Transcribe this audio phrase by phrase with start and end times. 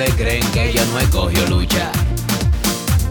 [0.00, 1.90] Creen que ella no escogió lucha.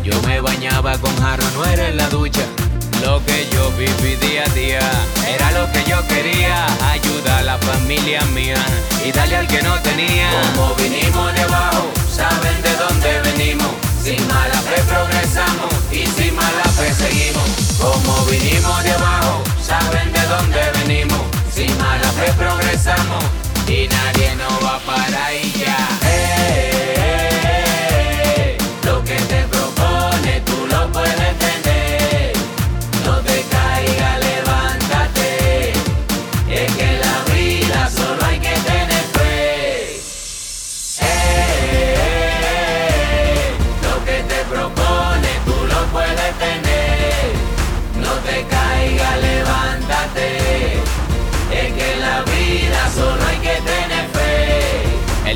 [0.03, 2.41] Yo me bañaba con jarro, no era en la ducha.
[3.03, 4.80] Lo que yo viví día a día
[5.27, 6.66] era lo que yo quería.
[6.91, 8.57] Ayudar a la familia mía
[9.05, 10.31] y darle al que no tenía.
[10.55, 13.71] Como vinimos de abajo, saben de dónde venimos.
[14.03, 17.49] Sin mala fe progresamos y sin mala fe seguimos.
[17.80, 20.09] Como vinimos de abajo, saben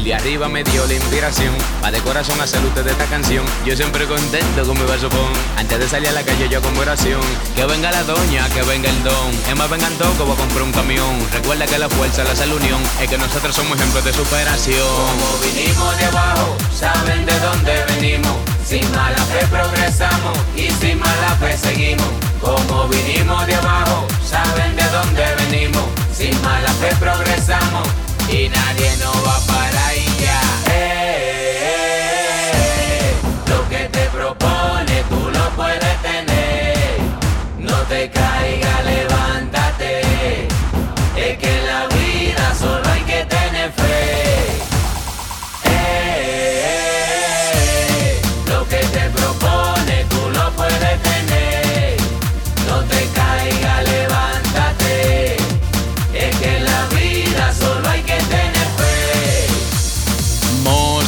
[0.04, 1.56] El de arriba me dio la inspiración.
[1.82, 3.46] Pa' de corazón hacer ustedes esta canción.
[3.66, 7.22] Yo siempre contento con mi vasopón Antes de salir a la calle yo con oración.
[7.56, 9.32] Que venga la doña, que venga el don.
[9.48, 11.16] Es más vengan todos que voy comprar un camión.
[11.32, 14.84] Recuerda que la fuerza, la hace unión Es que nosotros somos ejemplos de superación.
[14.84, 18.36] Como vinimos de abajo Saben de dónde venimos.
[18.68, 22.10] Sin mala fe progresamos Y sin mala fe seguimos.
[22.42, 25.86] Como vinimos de abajo Saben de dónde venimos.
[26.14, 27.88] Sin mala fe progresamos
[28.30, 29.63] y nadie nos va a parar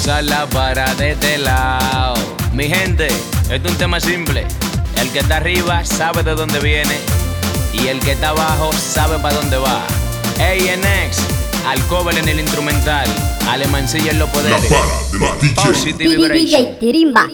[0.05, 2.13] La para de este lado.
[2.53, 4.45] Mi gente, esto es un tema simple.
[5.01, 6.95] El que está arriba sabe de dónde viene.
[7.73, 9.81] Y el que está abajo sabe para dónde va.
[10.39, 11.17] ANX,
[11.67, 13.07] al cover en el instrumental.
[13.49, 14.69] Alemancilla en los La poderes.
[14.69, 15.49] de.
[15.55, 16.45] Positive vibration.
[16.63, 17.27] DJ Tirimba.